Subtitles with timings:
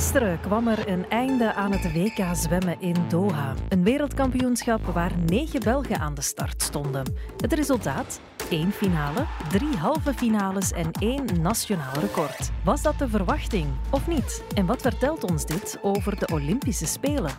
[0.00, 3.54] Gisteren kwam er een einde aan het WK zwemmen in Doha.
[3.68, 7.14] Een wereldkampioenschap waar negen Belgen aan de start stonden.
[7.36, 8.20] Het resultaat?
[8.50, 12.50] één finale, drie halve finales en één nationaal record.
[12.64, 14.44] Was dat de verwachting of niet?
[14.54, 17.32] En wat vertelt ons dit over de Olympische Spelen?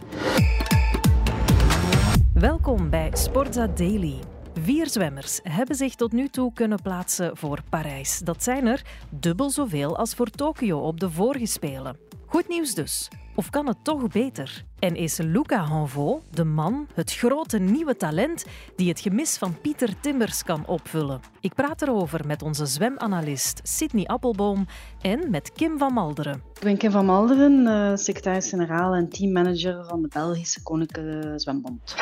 [2.33, 4.19] Welkom bij Sportza Daily.
[4.61, 8.19] Vier zwemmers hebben zich tot nu toe kunnen plaatsen voor Parijs.
[8.19, 12.10] Dat zijn er dubbel zoveel als voor Tokio op de vorige Spelen.
[12.31, 13.07] Goed nieuws dus.
[13.35, 14.63] Of kan het toch beter?
[14.79, 18.45] En is Luca Hanvaux de man, het grote nieuwe talent
[18.75, 21.19] die het gemis van Pieter Timbers kan opvullen?
[21.39, 24.65] Ik praat erover met onze zwemanalist Sydney Appelboom
[25.01, 26.43] en met Kim van Malderen.
[26.53, 31.95] Ik ben Kim van Malderen, uh, secretaris-generaal en teammanager van de Belgische Koninklijke Zwembond.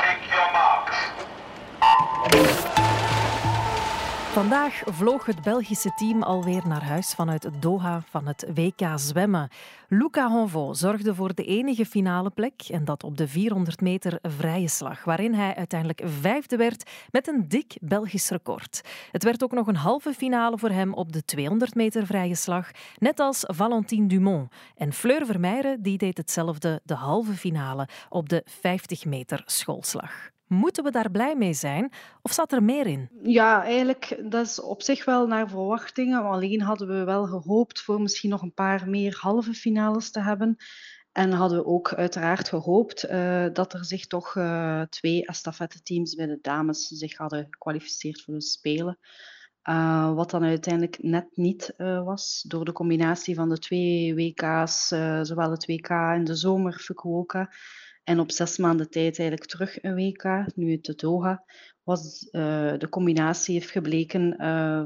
[4.39, 9.49] Vandaag vloog het Belgische team alweer naar huis vanuit Doha van het WK zwemmen.
[9.87, 14.67] Luca Honvo zorgde voor de enige finale plek en dat op de 400 meter vrije
[14.67, 18.81] slag, waarin hij uiteindelijk vijfde werd met een dik Belgisch record.
[19.11, 22.71] Het werd ook nog een halve finale voor hem op de 200 meter vrije slag,
[22.97, 24.51] net als Valentine Dumont.
[24.75, 30.37] En Fleur Vermeijren die deed hetzelfde de halve finale op de 50 meter schoolslag.
[30.49, 33.09] Moeten we daar blij mee zijn of zat er meer in?
[33.23, 36.23] Ja, eigenlijk dat is op zich wel naar verwachtingen.
[36.23, 40.57] Alleen hadden we wel gehoopt voor misschien nog een paar meer halve finales te hebben.
[41.11, 46.25] En hadden we ook uiteraard gehoopt uh, dat er zich toch uh, twee estafette-teams bij
[46.25, 48.97] de dames zich hadden gekwalificeerd voor de Spelen.
[49.63, 54.87] Uh, wat dan uiteindelijk net niet was, door de combinatie van de twee WK's,
[55.21, 57.49] zowel het WK in de zomer Fukuoka
[58.09, 61.43] en op zes maanden tijd eigenlijk terug een WK, nu het Doha,
[61.83, 64.37] was uh, de combinatie heeft gebleken, uh,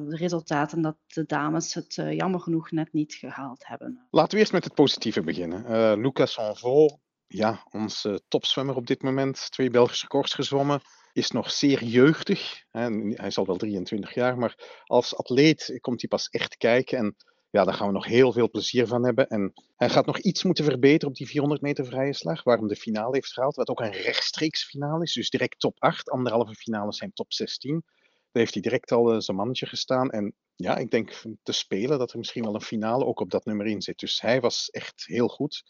[0.10, 4.08] de resultaten dat de dames het uh, jammer genoeg net niet gehaald hebben.
[4.10, 6.00] Laten we eerst met het positieve beginnen.
[6.02, 6.96] Lucas Sanvaux,
[7.28, 10.82] ja, onze topzwemmer op dit moment, twee Belgische records gezwommen,
[11.14, 12.64] is nog zeer jeugdig.
[12.72, 17.16] Hij is al wel 23 jaar, maar als atleet komt hij pas echt kijken en
[17.54, 19.28] ja, daar gaan we nog heel veel plezier van hebben.
[19.28, 22.76] En hij gaat nog iets moeten verbeteren op die 400 meter vrije slag, waarom de
[22.76, 25.14] finale heeft gehaald, wat ook een rechtstreeks finale is.
[25.14, 27.84] Dus direct top 8, anderhalve finales zijn top 16.
[28.32, 30.10] Daar heeft hij direct al uh, zijn mannetje gestaan.
[30.10, 33.46] En ja, ik denk te spelen dat er misschien wel een finale ook op dat
[33.46, 34.00] nummer in zit.
[34.00, 35.64] Dus hij was echt heel goed.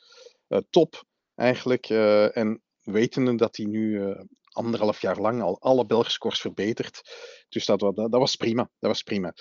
[0.48, 1.04] Uh, top
[1.36, 1.90] eigenlijk.
[1.90, 4.16] Uh, en wetende dat hij nu
[4.53, 7.02] anderhalf jaar lang al alle Belgische scores verbeterd.
[7.50, 8.69] Dus dat, dat, was prima.
[8.80, 9.34] Dat was prima.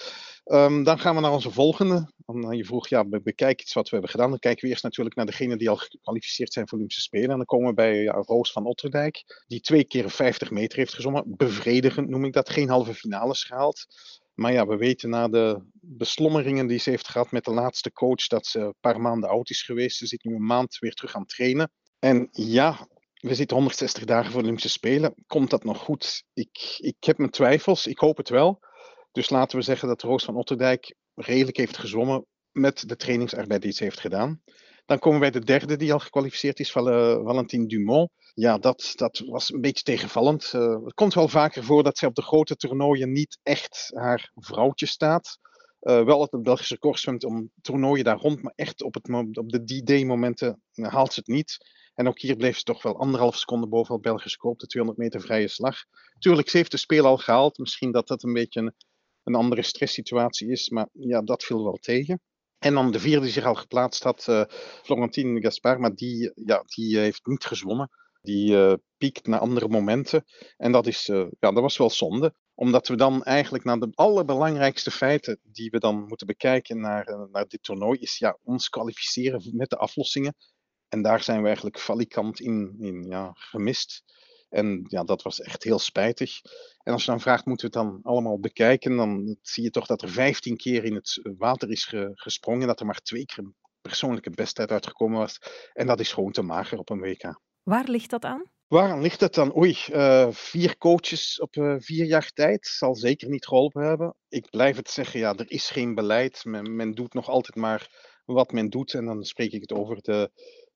[0.44, 2.12] Um, dan gaan we naar onze volgende.
[2.16, 4.30] Dan, je vroeg, ja, bekijk iets wat we hebben gedaan.
[4.30, 7.30] Dan kijken we eerst natuurlijk naar degenen die al gekwalificeerd zijn voor Olympische Spelen.
[7.30, 10.94] En dan komen we bij ja, Roos van Otterdijk, die twee keer 50 meter heeft
[10.94, 11.24] gezongen.
[11.26, 12.50] Bevredigend noem ik dat.
[12.50, 13.86] Geen halve finales gehaald.
[14.34, 18.26] Maar ja, we weten na de beslommeringen die ze heeft gehad met de laatste coach
[18.26, 19.96] dat ze een paar maanden oud is geweest.
[19.96, 21.72] Ze zit nu een maand weer terug aan het trainen.
[21.98, 22.88] En ja,
[23.22, 25.14] we zitten 160 dagen voor de Olympische Spelen.
[25.26, 26.24] Komt dat nog goed?
[26.32, 27.86] Ik, ik heb mijn twijfels.
[27.86, 28.60] Ik hoop het wel.
[29.12, 33.72] Dus laten we zeggen dat Roos van Otterdijk redelijk heeft gezwommen met de trainingsarbeid die
[33.72, 34.42] ze heeft gedaan.
[34.86, 36.82] Dan komen wij de derde die al gekwalificeerd is, uh,
[37.24, 38.10] Valentine Dumont.
[38.34, 40.52] Ja, dat, dat was een beetje tegenvallend.
[40.54, 44.30] Uh, het komt wel vaker voor dat zij op de grote toernooien niet echt haar
[44.34, 45.38] vrouwtje staat.
[45.80, 49.48] Uh, wel het Belgische record zwemt om toernooien daar rond, maar echt op, het, op
[49.48, 51.58] de D-day-momenten haalt ze het niet.
[51.94, 55.04] En ook hier bleef ze toch wel anderhalf seconde boven het Belgische koop, de 200
[55.04, 55.84] meter vrije slag.
[56.18, 57.58] Tuurlijk, ze heeft de speel al gehaald.
[57.58, 58.74] Misschien dat dat een beetje een,
[59.22, 62.20] een andere stresssituatie is, maar ja, dat viel wel tegen.
[62.58, 64.44] En dan de vierde die zich al geplaatst had, uh,
[64.82, 67.90] Florentine Gaspar, maar die, ja, die heeft niet gezwommen.
[68.20, 70.24] Die uh, piekt naar andere momenten.
[70.56, 74.90] En dat, is, ja, dat was wel zonde omdat we dan eigenlijk naar de allerbelangrijkste
[74.90, 79.70] feiten die we dan moeten bekijken naar, naar dit toernooi, is ja, ons kwalificeren met
[79.70, 80.34] de aflossingen.
[80.92, 84.02] En daar zijn we eigenlijk valikant in, in ja, gemist.
[84.48, 86.40] En ja, dat was echt heel spijtig.
[86.82, 89.86] En als je dan vraagt, moeten we het dan allemaal bekijken, dan zie je toch
[89.86, 93.38] dat er 15 keer in het water is ge, gesprongen, dat er maar twee keer
[93.38, 95.38] een persoonlijke besttijd uitgekomen was.
[95.72, 97.40] En dat is gewoon te mager op een WK.
[97.62, 98.50] Waar ligt dat aan?
[98.66, 99.56] Waar ligt het dan?
[99.56, 104.14] Oei, uh, vier coaches op uh, vier jaar tijd zal zeker niet geholpen hebben.
[104.28, 106.44] Ik blijf het zeggen, ja, er is geen beleid.
[106.44, 108.94] Men, men doet nog altijd maar wat men doet.
[108.94, 110.30] En dan spreek ik het over de,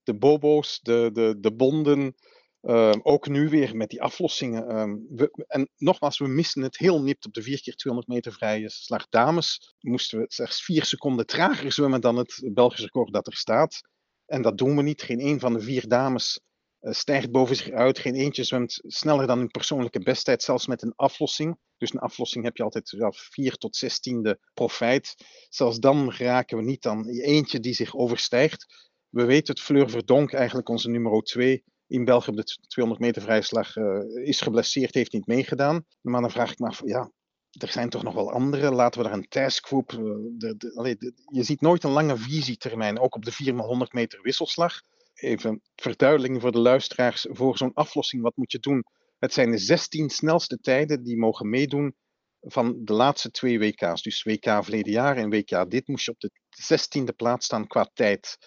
[0.06, 2.14] de bobo's, de, de, de bonden.
[2.62, 4.66] Uh, ook nu weer met die aflossingen.
[5.10, 8.70] We, en nogmaals, we missen het heel nipt op de 4 keer 200 meter vrije
[8.70, 9.74] slag dames.
[9.80, 13.80] Moesten we slechts 4 seconden trager zwemmen dan het Belgisch record dat er staat.
[14.26, 15.02] En dat doen we niet.
[15.02, 16.40] Geen een van de vier dames
[16.80, 17.98] uh, stijgt boven zich uit.
[17.98, 21.58] Geen eentje zwemt sneller dan hun persoonlijke besttijd, zelfs met een aflossing.
[21.76, 25.14] Dus een aflossing heb je altijd ja, 4 tot 16e profijt.
[25.48, 28.85] Zelfs dan raken we niet aan eentje die zich overstijgt
[29.16, 33.22] we weten het, Fleur Verdonk, eigenlijk onze nummer 2 in België op de 200 meter
[33.22, 35.84] vrijslag, uh, is geblesseerd, heeft niet meegedaan.
[36.00, 37.10] Maar dan vraag ik me af, ja,
[37.50, 38.70] er zijn toch nog wel andere.
[38.70, 39.88] Laten we daar een taskgroep.
[39.88, 44.80] De, je ziet nooit een lange visietermijn, ook op de 4x100 meter wisselslag.
[45.14, 47.26] Even verduidelijking voor de luisteraars.
[47.30, 48.84] Voor zo'n aflossing, wat moet je doen?
[49.18, 51.94] Het zijn de 16 snelste tijden die mogen meedoen
[52.40, 54.02] van de laatste twee WK's.
[54.02, 57.90] Dus WK verleden jaar en WK dit moest je op de 16e plaats staan qua
[57.94, 58.38] tijd.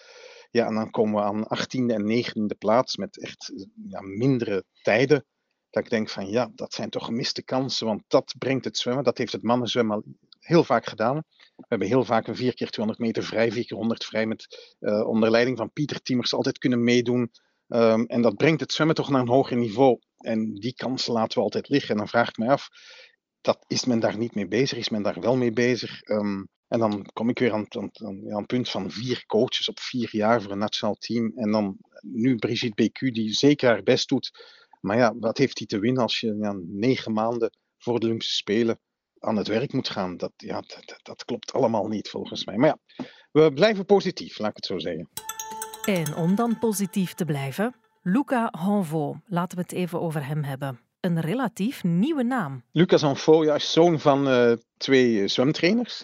[0.50, 3.52] Ja, en dan komen we aan 18e en 19e plaats met echt
[3.88, 5.24] ja, mindere tijden.
[5.70, 9.04] Dat ik denk van ja, dat zijn toch gemiste kansen, want dat brengt het zwemmen.
[9.04, 10.04] Dat heeft het mannenzwemmen al
[10.38, 11.22] heel vaak gedaan.
[11.56, 14.74] We hebben heel vaak een 4 keer 200 meter vrij, 4 keer 100 vrij met
[14.80, 17.30] uh, onder leiding van Pieter Timmers altijd kunnen meedoen.
[17.68, 19.98] Um, en dat brengt het zwemmen toch naar een hoger niveau.
[20.16, 21.90] En die kansen laten we altijd liggen.
[21.90, 22.68] En dan vraag ik me af,
[23.40, 24.78] dat, is men daar niet mee bezig?
[24.78, 26.08] Is men daar wel mee bezig?
[26.08, 27.90] Um, en dan kom ik weer aan, aan,
[28.24, 31.32] een punt van vier coaches op vier jaar voor een nationaal team.
[31.34, 34.30] En dan nu Brigitte BQ, die zeker haar best doet.
[34.80, 38.34] Maar ja, wat heeft hij te winnen als je ja, negen maanden voor de Olympische
[38.34, 38.80] Spelen
[39.18, 40.16] aan het werk moet gaan?
[40.16, 42.56] Dat, ja, dat, dat klopt allemaal niet volgens mij.
[42.56, 45.08] Maar ja, we blijven positief, laat ik het zo zeggen.
[45.84, 49.18] En om dan positief te blijven, Luca Hanvaux.
[49.26, 52.64] Laten we het even over hem hebben een relatief nieuwe naam.
[52.72, 56.02] Lucas Anfo is zoon van uh, twee zwemtrainers.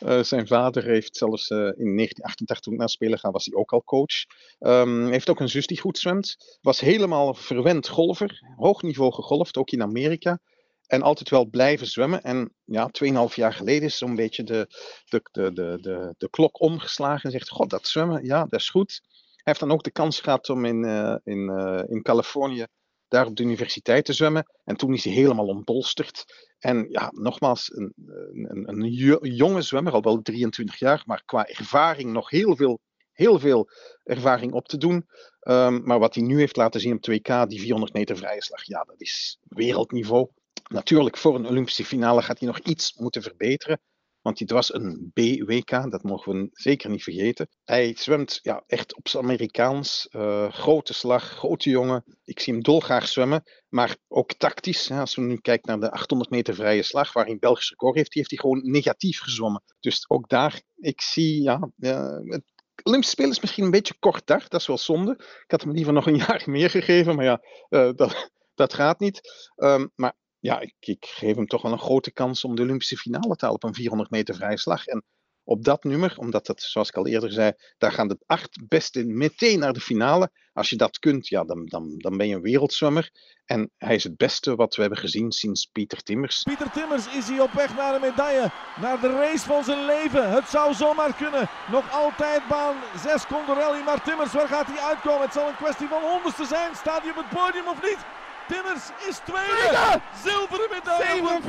[0.00, 3.72] uh, zijn vader heeft zelfs in 1988, toen ik naar spelen ga, was hij ook
[3.72, 4.26] al coach.
[4.58, 6.58] Um, heeft ook een zus die goed zwemt.
[6.60, 8.54] Was helemaal verwend golfer.
[8.56, 10.38] Hoog niveau gegolfd, ook in Amerika.
[10.86, 12.22] En altijd wel blijven zwemmen.
[12.22, 14.66] En ja, 2,5 jaar geleden is zo'n beetje de,
[15.04, 17.24] de, de, de, de, de klok omgeslagen.
[17.24, 19.00] En zegt, god, dat zwemmen, ja, dat is goed.
[19.30, 20.84] Hij heeft dan ook de kans gehad om in,
[21.24, 21.48] in,
[21.88, 22.66] in Californië
[23.10, 24.50] daar op de universiteit te zwemmen.
[24.64, 26.24] En toen is hij helemaal ontbolsterd.
[26.58, 28.90] En ja, nogmaals, een, een, een
[29.34, 32.80] jonge zwemmer, al wel 23 jaar, maar qua ervaring nog heel veel,
[33.12, 33.70] heel veel
[34.04, 35.06] ervaring op te doen.
[35.40, 38.64] Um, maar wat hij nu heeft laten zien op 2K, die 400 meter vrije slag,
[38.64, 40.28] ja, dat is wereldniveau.
[40.68, 43.80] Natuurlijk, voor een Olympische finale gaat hij nog iets moeten verbeteren.
[44.22, 47.48] Want dit was een B-WK, dat mogen we zeker niet vergeten.
[47.64, 50.08] Hij zwemt ja, echt op zijn Amerikaans.
[50.10, 52.04] Uh, grote slag, grote jongen.
[52.24, 53.42] Ik zie hem dolgraag zwemmen.
[53.68, 54.90] Maar ook tactisch.
[54.90, 58.30] Als we nu kijken naar de 800 meter vrije slag, waarin Belgisch record heeft, heeft
[58.30, 59.62] hij gewoon negatief gezwommen.
[59.80, 62.42] Dus ook daar, ik zie, ja, het
[62.82, 64.46] Olympische Spelen is misschien een beetje kort daar.
[64.48, 65.12] Dat is wel zonde.
[65.18, 69.00] Ik had hem liever nog een jaar meer gegeven, maar ja, uh, dat, dat gaat
[69.00, 69.20] niet.
[69.56, 72.96] Um, maar ja, ik, ik, geef hem toch wel een grote kans om de Olympische
[72.96, 74.86] finale te halen op een 400 meter vrije slag.
[74.86, 75.04] En
[75.44, 79.04] op dat nummer, omdat dat, zoals ik al eerder zei, daar gaan de acht beste
[79.04, 80.30] meteen naar de finale.
[80.52, 83.10] Als je dat kunt, ja, dan, dan, dan ben je een wereldzwemmer.
[83.44, 86.42] En hij is het beste wat we hebben gezien sinds Pieter Timmers.
[86.42, 88.50] Pieter Timmers is hij op weg naar een medaille,
[88.80, 90.30] naar de race van zijn leven.
[90.30, 91.48] Het zou zomaar kunnen.
[91.70, 95.22] Nog altijd baan 6 Condorelli, maar Timmers, waar gaat hij uitkomen?
[95.22, 96.74] Het zal een kwestie van honderdste zijn.
[96.74, 98.19] Staat hij op het podium of niet?
[98.52, 99.54] Timmers is tweede.
[99.56, 100.00] tweede.
[100.24, 101.40] Zilveren medaille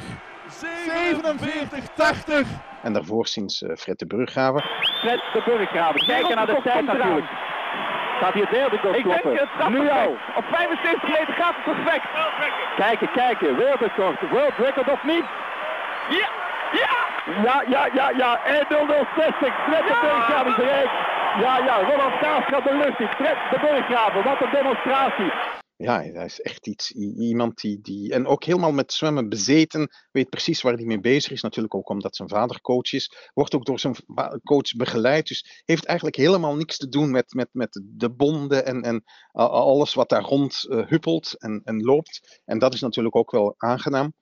[0.00, 0.28] 47-80.
[2.44, 2.46] 47-80.
[2.82, 4.62] En daarvoor sinds uh, Fred de Bruggraven.
[5.00, 6.06] Fred de Bruggraven.
[6.06, 7.26] Kijken naar de tijd natuurlijk.
[8.20, 9.68] Gaat hij het weer de Ik denk het.
[9.68, 10.16] Nu al.
[10.36, 12.06] Op 75 meter gaat het perfect.
[12.76, 13.56] Kijken, kijken.
[13.56, 14.30] Wereldrecord.
[14.30, 15.24] World record of niet?
[16.08, 16.28] Ja.
[16.72, 16.96] Ja.
[17.42, 18.40] Ja, ja, ja, ja.
[18.44, 20.92] 1 0 60 Fred de Burggraven bereikt.
[21.40, 21.76] Ja, ja.
[21.82, 23.08] Roland Kaas gaat de lucht in.
[23.08, 24.22] Fred de Burggraven.
[24.22, 25.32] Wat een demonstratie
[25.78, 28.12] ja, hij is echt iets, iemand die, die.
[28.12, 31.42] En ook helemaal met zwemmen bezeten, weet precies waar hij mee bezig is.
[31.42, 33.30] Natuurlijk ook omdat zijn vader coach is.
[33.34, 33.94] Wordt ook door zijn
[34.44, 35.26] coach begeleid.
[35.28, 39.94] Dus heeft eigenlijk helemaal niks te doen met, met, met de bonden en, en alles
[39.94, 42.40] wat daar rond uh, huppelt en, en loopt.
[42.44, 44.12] En dat is natuurlijk ook wel aangenaam.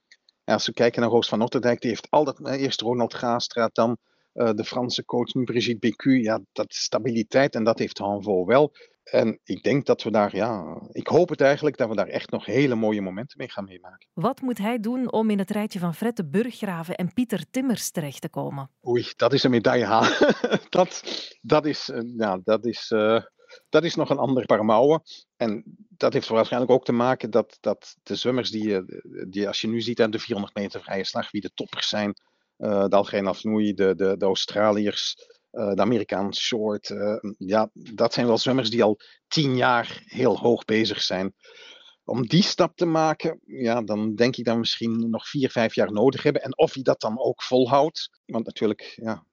[0.44, 3.98] En als we kijken naar Roos van Otterdijk, die heeft altijd eerst Ronald Gaastraat, dan
[4.36, 6.22] uh, de Franse coach, Brigitte Bécu.
[6.22, 8.72] Ja, dat is stabiliteit en dat heeft Hanvo wel.
[9.10, 12.30] En ik denk dat we daar, ja, ik hoop het eigenlijk dat we daar echt
[12.30, 14.08] nog hele mooie momenten mee gaan meemaken.
[14.12, 17.90] Wat moet hij doen om in het rijtje van Fred de Burggraven en Pieter Timmers
[17.90, 18.70] terecht te komen?
[18.86, 20.34] Oei, dat is een medaille halen.
[20.68, 21.02] dat,
[21.40, 23.20] dat, is, eh, ja, dat, is, uh,
[23.68, 25.02] dat is nog een ander paar mouwen.
[25.36, 28.82] En dat heeft waarschijnlijk ook te maken dat, dat de zwemmers die, eh,
[29.28, 32.14] die, als je nu ziet aan de 400 meter vrije slag, wie de toppers zijn,
[32.58, 35.16] uh, Dalgeen Afnoei, de, de, de Australiërs,
[35.52, 36.88] uh, de Amerikaanse short.
[36.88, 41.34] Uh, ja, dat zijn wel zwemmers die al tien jaar heel hoog bezig zijn.
[42.04, 45.74] Om die stap te maken, ja, dan denk ik dat we misschien nog vier, vijf
[45.74, 46.42] jaar nodig hebben.
[46.42, 48.20] En of hij dat dan ook volhoudt.
[48.26, 49.26] Want natuurlijk, ja,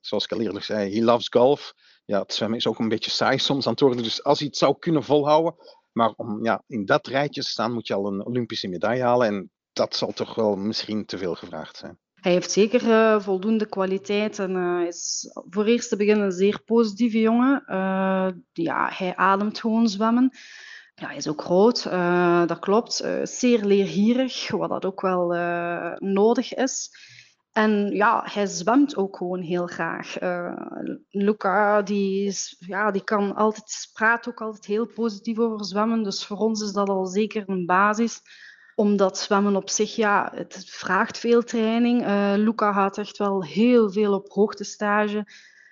[0.00, 1.74] zoals ik al eerder zei, he loves golf.
[2.04, 4.02] Ja, het zwemmen is ook een beetje saai soms aan het worden.
[4.02, 5.54] Dus als hij het zou kunnen volhouden.
[5.92, 9.26] Maar om ja, in dat rijtje te staan, moet je al een Olympische medaille halen.
[9.26, 11.98] En dat zal toch wel misschien te veel gevraagd zijn.
[12.26, 16.62] Hij heeft zeker uh, voldoende kwaliteit en uh, is voor eerst te beginnen een zeer
[16.64, 17.62] positieve jongen.
[17.68, 20.30] Uh, ja, hij ademt gewoon zwemmen.
[20.94, 21.82] Ja, hij is ook groot,
[22.48, 23.04] dat klopt.
[23.22, 25.28] zeer leergierig, wat dat ook wel
[25.98, 26.90] nodig is.
[27.52, 30.16] En ja, hij zwemt ook gewoon heel graag.
[31.10, 36.02] Luca, die, is, ja, die kan altijd, praat ook altijd heel positief over zwemmen.
[36.02, 38.22] Dus voor ons is dat al zeker een basis
[38.76, 42.02] omdat zwemmen op zich, ja, het vraagt veel training.
[42.02, 45.26] Uh, Luca gaat echt wel heel veel op hoogtestage.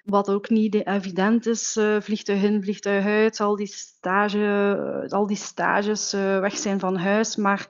[0.05, 3.41] Wat ook niet evident is, uh, vliegtuig in, vliegtuig uit.
[3.41, 4.39] Al die, stage,
[5.05, 7.37] uh, al die stages weg zijn van huis.
[7.37, 7.69] Maar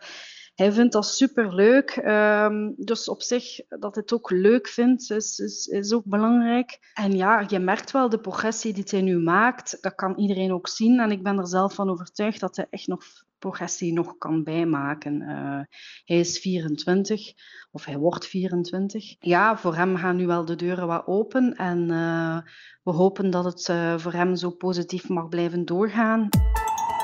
[0.55, 1.97] hij vindt dat superleuk.
[1.97, 6.79] Um, dus op zich, dat het ook leuk vindt, is, is, is ook belangrijk.
[6.95, 9.79] En ja, je merkt wel de progressie die hij nu maakt.
[9.81, 11.01] Dat kan iedereen ook zien.
[11.01, 13.05] En ik ben er zelf van overtuigd dat hij echt nog
[13.39, 15.21] progressie nog kan bijmaken.
[15.21, 15.61] Uh,
[16.05, 17.33] hij is 24
[17.71, 19.17] of hij wordt 24.
[19.19, 22.39] Ja, voor hem gaan nu wel de deuren wat open en uh,
[22.83, 26.29] we hopen dat het uh, voor hem zo positief mag blijven doorgaan.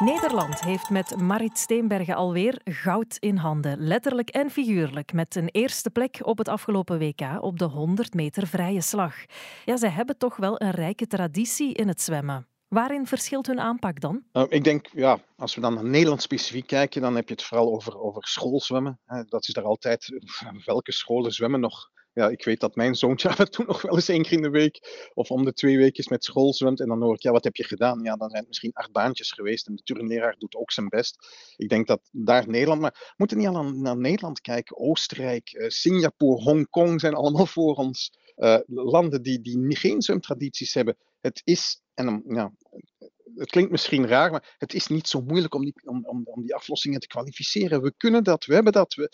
[0.01, 3.79] Nederland heeft met Marit Steenbergen alweer goud in handen.
[3.79, 5.13] Letterlijk en figuurlijk.
[5.13, 9.15] Met een eerste plek op het afgelopen WK op de 100 meter vrije slag.
[9.65, 12.47] Ja, zij hebben toch wel een rijke traditie in het zwemmen.
[12.71, 14.25] Waarin verschilt hun aanpak dan?
[14.33, 17.43] Nou, ik denk, ja, als we dan naar Nederland specifiek kijken, dan heb je het
[17.43, 19.01] vooral over, over schoolzwemmen.
[19.29, 20.13] Dat is daar altijd,
[20.65, 23.95] welke scholen zwemmen nog ja, ik weet dat mijn zoontje af en toe nog wel
[23.95, 26.81] eens één keer in de week of om de twee weken met school zwemt.
[26.81, 28.03] En dan hoor ik, ja, wat heb je gedaan?
[28.03, 31.17] Ja, dan zijn het misschien acht baantjes geweest en de turnleraar doet ook zijn best.
[31.57, 34.77] Ik denk dat daar Nederland, maar we moeten niet al naar Nederland kijken.
[34.77, 38.19] Oostenrijk, uh, Singapore, Hongkong zijn allemaal voor ons.
[38.37, 40.97] Uh, landen die, die geen zwemtradities hebben.
[41.21, 42.53] Het is, en ja,
[43.35, 46.43] het klinkt misschien raar, maar het is niet zo moeilijk om die, om, om, om
[46.43, 47.83] die aflossingen te kwalificeren.
[47.83, 48.95] We kunnen dat, we hebben dat.
[48.95, 49.09] We,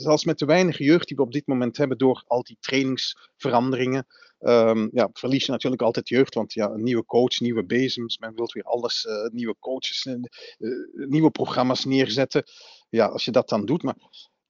[0.00, 4.06] zelfs met de weinige jeugd die we op dit moment hebben, door al die trainingsveranderingen,
[4.40, 6.34] um, ja, verlies je natuurlijk altijd jeugd.
[6.34, 10.18] Want ja, een nieuwe coach, nieuwe bezems, men wil weer alles, uh, nieuwe coaches, uh,
[11.08, 12.44] nieuwe programma's neerzetten.
[12.88, 13.96] Ja, als je dat dan doet, maar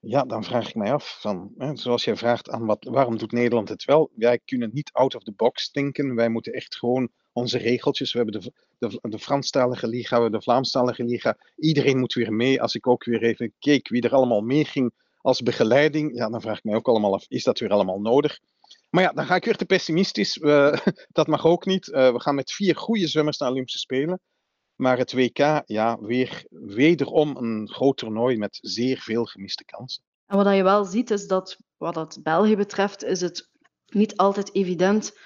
[0.00, 3.32] ja, dan vraag ik mij af, van, hè, zoals jij vraagt aan wat, waarom doet
[3.32, 4.10] Nederland het wel?
[4.14, 6.14] Wij kunnen niet out of the box denken.
[6.14, 8.12] Wij moeten echt gewoon onze regeltjes.
[8.12, 11.36] We hebben de, de, de Franstalige liga, we hebben de Vlaamstalige liga.
[11.56, 12.62] Iedereen moet weer mee.
[12.62, 16.40] Als ik ook weer even keek wie er allemaal mee ging als begeleiding, ja, dan
[16.40, 18.40] vraag ik mij ook allemaal af, is dat weer allemaal nodig?
[18.90, 20.34] Maar ja, dan ga ik weer te pessimistisch.
[21.18, 21.88] dat mag ook niet.
[21.88, 24.20] Uh, we gaan met vier goede zwemmers naar Olympische Spelen.
[24.74, 30.02] Maar het WK, ja, weer wederom een groot toernooi met zeer veel gemiste kansen.
[30.26, 33.50] En wat je wel ziet, is dat wat het België betreft, is het
[33.86, 35.18] niet altijd evident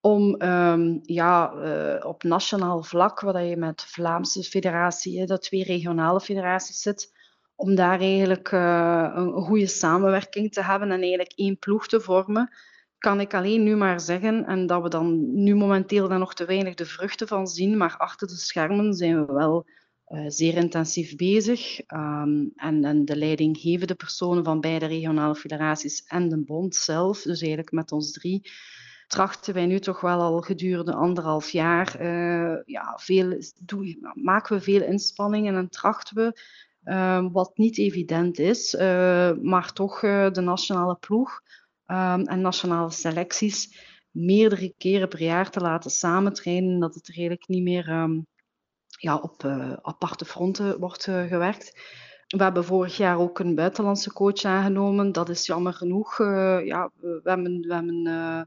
[0.00, 5.64] om um, ja, uh, op nationaal vlak, waar je met de Vlaamse federatie, dat twee
[5.64, 7.12] regionale federaties zit,
[7.54, 12.50] om daar eigenlijk uh, een goede samenwerking te hebben en eigenlijk één ploeg te vormen,
[12.98, 16.44] kan ik alleen nu maar zeggen, en dat we dan nu momenteel daar nog te
[16.44, 19.66] weinig de vruchten van zien, maar achter de schermen zijn we wel
[20.08, 21.80] uh, zeer intensief bezig.
[21.92, 27.40] Um, en, en de leidinggevende personen van beide regionale federaties en de bond zelf, dus
[27.40, 28.50] eigenlijk met ons drie,
[29.10, 33.38] trachten wij nu toch wel al gedurende anderhalf jaar, uh, ja, veel,
[34.14, 36.40] maken we veel inspanningen en trachten we,
[36.84, 41.40] uh, wat niet evident is, uh, maar toch de nationale ploeg
[41.86, 43.78] um, en nationale selecties
[44.10, 48.26] meerdere keren per jaar te laten samentrainen, dat het eigenlijk niet meer um,
[48.98, 49.44] ja, op
[49.82, 51.72] aparte fronten wordt gewerkt.
[52.36, 55.12] We hebben vorig jaar ook een buitenlandse coach aangenomen.
[55.12, 56.18] Dat is jammer genoeg.
[56.18, 58.42] Uh, ja, we hebben, we hebben, uh,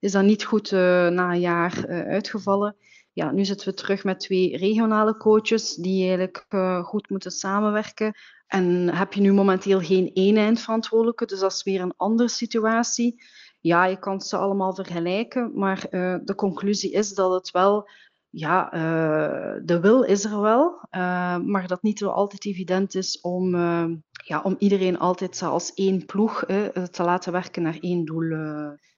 [0.00, 2.76] is dat niet goed uh, na een jaar uitgevallen.
[3.12, 6.46] Ja, nu zitten we terug met twee regionale coaches die eigenlijk
[6.86, 8.14] goed moeten samenwerken.
[8.46, 13.22] En heb je nu momenteel geen één eindverantwoordelijke, dus dat is weer een andere situatie.
[13.60, 15.86] Ja, je kan ze allemaal vergelijken, maar
[16.24, 17.88] de conclusie is dat het wel
[18.34, 23.54] ja, uh, de wil is er wel, uh, maar dat niet altijd evident is om,
[23.54, 23.84] uh,
[24.24, 26.44] ja, om iedereen altijd als één ploeg
[26.90, 28.36] te laten werken naar één doel.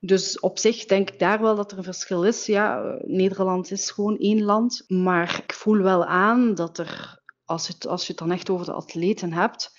[0.00, 2.46] Dus op zich denk ik daar wel dat er een verschil is.
[2.46, 7.86] Ja, Nederland is gewoon één land, maar ik voel wel aan dat er, als, het,
[7.86, 9.78] als je het dan echt over de atleten hebt,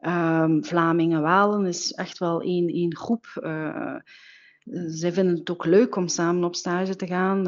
[0.00, 3.26] um, Vlamingen, Walen is echt wel één, één groep.
[4.86, 7.44] zij vinden het ook leuk om samen op stage te gaan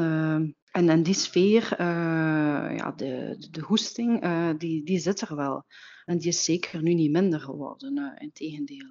[0.71, 5.65] en, en die sfeer, uh, ja, de, de hoesting, uh, die, die zit er wel.
[6.05, 8.87] En die is zeker nu niet minder geworden, uh, in tegendeel.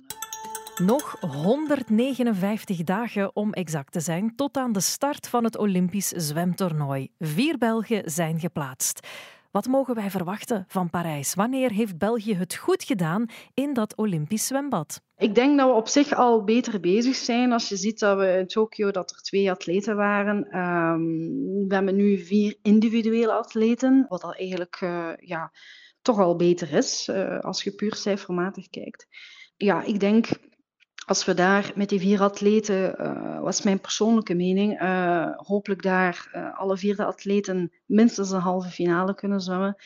[0.79, 7.09] Nog 159 dagen om exact te zijn tot aan de start van het Olympisch zwemtoernooi.
[7.19, 9.07] Vier Belgen zijn geplaatst.
[9.51, 11.35] Wat mogen wij verwachten van Parijs?
[11.35, 15.01] Wanneer heeft België het goed gedaan in dat Olympisch zwembad?
[15.19, 17.53] Ik denk dat we op zich al beter bezig zijn.
[17.53, 20.59] Als je ziet dat we in Tokio dat er twee atleten waren.
[20.59, 25.53] Um, we hebben nu vier individuele atleten, wat al eigenlijk uh, ja,
[26.03, 29.07] toch al beter is uh, als je puur cijfermatig kijkt.
[29.57, 30.29] Ja, ik denk
[31.07, 34.79] als we daar met die vier atleten, uh, was mijn persoonlijke mening,
[35.37, 39.77] hopelijk daar alle vier de atleten minstens een halve finale kunnen zwemmen.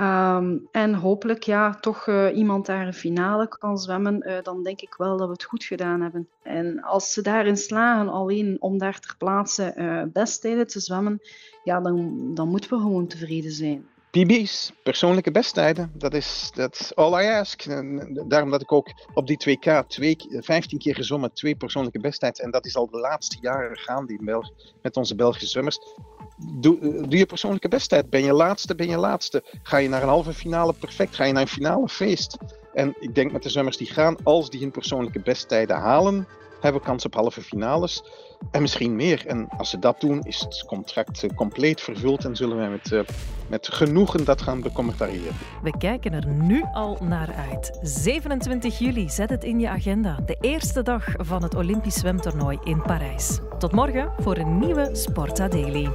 [0.00, 4.80] Um, en hopelijk ja, toch uh, iemand daar een finale kan zwemmen, uh, dan denk
[4.80, 6.28] ik wel dat we het goed gedaan hebben.
[6.42, 11.20] En als ze daarin slagen alleen om daar ter plaatse uh, besttijden te zwemmen,
[11.64, 13.86] ja, dan, dan moeten we gewoon tevreden zijn.
[14.10, 16.52] PB's, persoonlijke besttijden, dat is
[16.94, 17.64] all I ask.
[18.28, 22.44] Daarom dat ik ook op die 2K twee, 15 keer gezwommen, twee persoonlijke besttijden.
[22.44, 24.22] En dat is al de laatste jaren gaan die
[24.82, 25.78] met onze Belgische zwemmers.
[26.36, 28.10] Doe, je persoonlijke besttijd.
[28.10, 29.42] Ben je laatste, ben je laatste.
[29.62, 31.14] Ga je naar een halve finale, perfect.
[31.14, 32.36] Ga je naar een finale, feest.
[32.74, 36.26] En ik denk met de zwemmers die gaan, als die hun persoonlijke besttijden halen,
[36.60, 38.02] hebben kans op halve finales.
[38.50, 39.26] En misschien meer.
[39.26, 42.90] En als ze dat doen, is het contract eh, compleet vervuld en zullen wij met,
[42.90, 43.00] uh,
[43.48, 45.36] met genoegen dat gaan becommentariëren.
[45.62, 47.78] We kijken er nu al naar uit.
[47.82, 50.18] 27 juli, zet het in je agenda.
[50.26, 53.38] De eerste dag van het Olympisch zwemtoernooi in Parijs.
[53.58, 55.88] Tot morgen voor een nieuwe Sporta Daily.